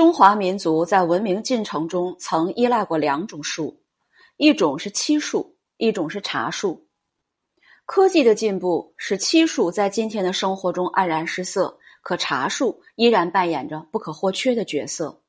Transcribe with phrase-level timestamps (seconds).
[0.00, 3.82] 中华民族在文明进程中曾依赖过两种树，
[4.38, 6.88] 一种是漆树，一种是茶树。
[7.84, 15.20] 科技的进步使漆树在今天的生活中黯然失色，可茶树依然扮演着不可或缺的角色。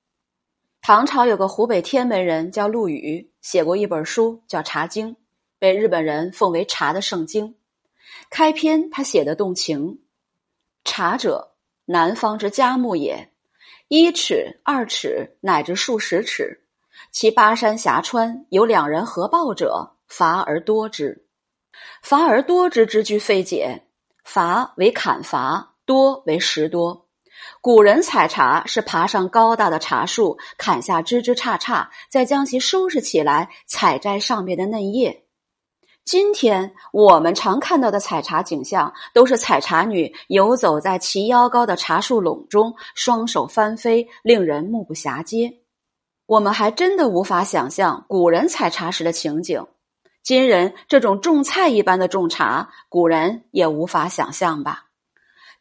[0.81, 5.13] 唐朝有个湖北天门人叫陆羽，写过一本书叫《茶经》，
[5.59, 7.57] 被日本人奉为茶的圣经。
[8.29, 9.99] 开篇他写的动情
[10.85, 13.27] ：“茶者，南方之佳木也。”
[13.93, 16.61] 一尺、二尺，乃至数十尺，
[17.11, 21.25] 其巴山峡川有两人合抱者，伐而多之。
[22.01, 23.83] 伐而多之之句费解，
[24.23, 27.09] 伐为砍伐，多为拾多。
[27.59, 35.25] 古人采茶是爬上高大的茶树，砍下枝枝杈杈，再将其收拾起来，采摘上面的嫩叶。
[36.03, 45.59] 今天我们常看到的采茶景象，都是采茶女游走在齐腰高的茶树垄中，双手翻飞，令人目不暇接。
[46.25, 49.65] 我们还真的无法想象古人采茶时的情景。
[50.23, 54.87] 今人这种种菜一般的种茶，古人也无法想象吧？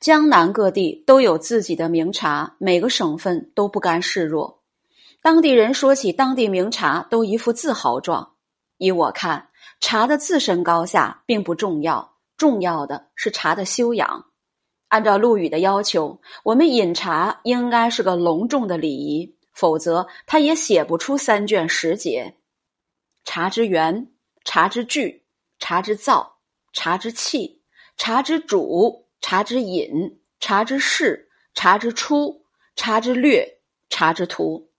[0.01, 4.63] 江南各地都有自己的名茶，每个省份都不甘示弱。
[5.23, 8.33] 当地人说起当地名茶，都一副自豪状。
[8.79, 9.50] 依我看。
[9.81, 14.27] 茶的自身高下并不重要，重要的是茶的修养。
[14.89, 22.37] 按照陆羽的要求，我们饮茶应该是个隆重的礼仪，否则他也写不出三卷十节。
[23.25, 24.11] 茶之源、
[24.45, 25.25] 茶之具、
[25.59, 26.39] 茶之造、
[26.73, 27.63] 茶之器、
[27.97, 32.45] 茶之主、茶之饮、茶之事、茶之出、
[32.75, 33.47] 茶之略、
[33.91, 34.70] 茶之图。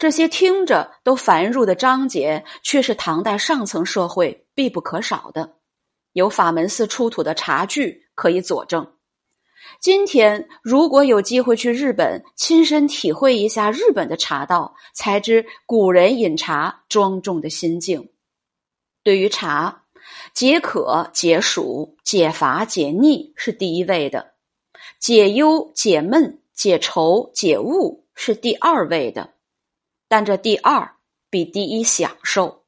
[0.00, 5.56] 这些听着都繁缛的章节，却是唐代上层社会必不可少的。
[6.14, 8.94] 有法门寺出土的茶具可以佐证。
[9.78, 18.08] 今天如果有机会去日本，亲身体会一下日本的茶道，才知古人饮茶庄重的心境。
[19.02, 19.82] 对于茶，
[20.32, 24.32] 解渴、解暑、解乏、解腻是第一位的；
[24.98, 29.34] 解忧、解闷、解愁、解悟是第二位的。
[30.10, 30.96] 但这第二
[31.30, 32.58] 比第一享受。